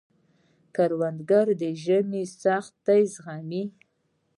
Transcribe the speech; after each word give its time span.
کروندګر 0.75 1.47
د 1.61 1.63
ژمي 1.83 2.23
سختۍ 2.41 3.01
زغمي 3.13 3.63